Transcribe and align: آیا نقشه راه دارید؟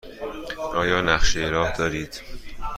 آیا 0.75 1.01
نقشه 1.01 1.39
راه 1.39 1.71
دارید؟ 1.77 2.21